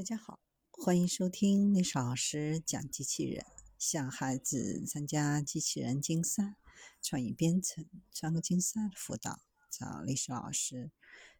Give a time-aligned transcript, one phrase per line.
[0.00, 0.40] 大家好，
[0.70, 3.44] 欢迎收听历史老师讲机器人，
[3.78, 6.56] 向孩子参加机器人竞赛、
[7.02, 10.90] 创意编程、创客竞赛的辅导，找历史老师。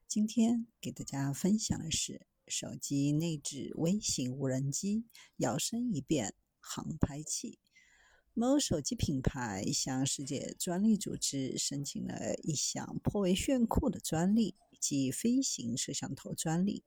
[0.07, 5.07] 今天给大家分享的是手机内置微型无人机，
[5.39, 7.59] 摇身一变航拍器。
[8.35, 16.85] 某手机品牌向世界专利组织申请了一项颇为炫酷的专利，即飞行摄像头专利。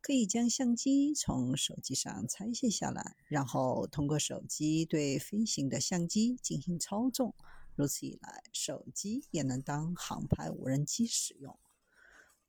[0.00, 7.34] 可以将相机从手机上拆卸下来，然后通过手机对飞行的相机进行操纵。
[7.76, 11.58] 如此一来，手机也能当航拍无人机使用。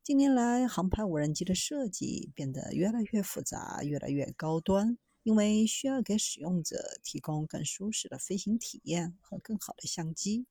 [0.02, 10.46] 近年来，航拍无人机的设计变得越来越复杂、越来越高端，因为需要给使用者提供更舒适的飞行体验和更好的相机。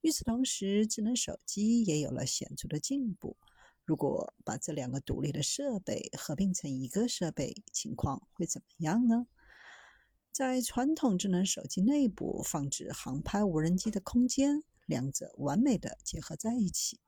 [0.00, 3.36] 与此同时，智能手机也有了显著的进步。
[3.84, 9.26] 如果把这两个独立的设备合并成一个设备，情况会怎么样呢？
[10.32, 16.98] 在传统智能手机内部放置航拍无人机的空间，两者完美的结合在一起。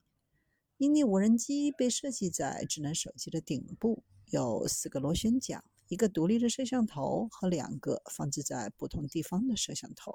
[0.77, 10.15] 迷你无人机被设计在智能手机的顶部，有四个螺旋桨、一个独立的摄像头和两个放置在不同地方的摄像头。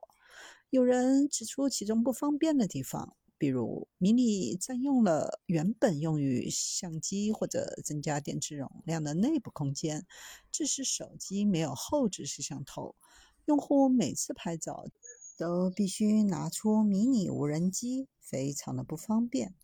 [0.70, 3.18] 有人指出其中不方便的地方。
[3.42, 10.06] 比如，迷你占用了原本用于相机或者增加电池容量的内部空间，
[10.52, 12.94] 致使手机没有后置摄像头。
[13.46, 14.86] 用户每次拍照
[15.40, 19.56] 都必须拿出迷你无人机，非常的不方便。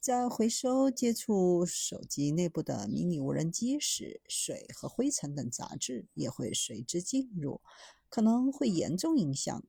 [0.00, 7.60] 在回收接触手机内部的迷你无人机时，水和灰尘等杂质也会随之进入，
[8.08, 9.62] 可能会严重影响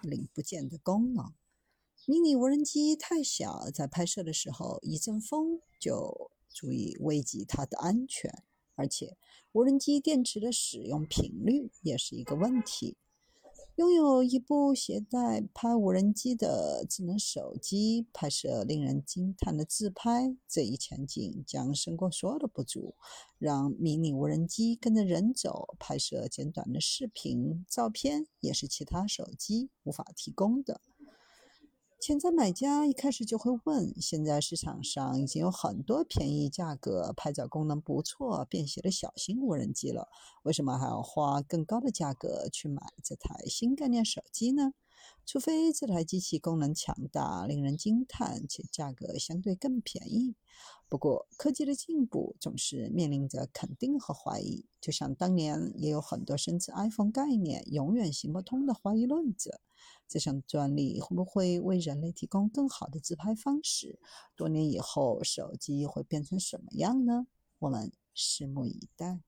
[0.00, 1.34] 零部件的功能。
[2.10, 8.32] 迷你无人机太小，在拍摄的时候一阵风就足以危及它的安全，
[8.76, 9.18] 而且
[9.52, 12.96] 无人机电池的使用频率也是一个问题。
[13.76, 22.94] 拥有一部携带拍无人机的智能手机，拍摄令人惊叹的自拍，这一前景将胜过所有的不足。
[23.36, 30.80] 让迷你无人机跟着人走，拍摄简短的视频、照片，也是其他手机无法提供的。
[32.08, 40.08] 潜在买家一开始就会问：现在市场上已经有很多便宜、价格、拍照功能不错、便携的小型无人机了，
[40.42, 44.72] 为什么还要花更高的价格去买这台新概念手机呢？
[45.26, 50.34] 除非这台机器功能强大、令人惊叹，且价格相对更便宜。
[50.88, 59.60] 不过，科技的进步总是面临着肯定和怀疑，就像当年也有很多声称 iPhone 概念永远行不通的怀疑论者。
[60.08, 63.98] 这项专利会不会为人类提供更好的自拍方式？
[64.34, 67.26] 多年以后，手机会变成什么样呢？
[67.58, 69.20] 我们拭目以待。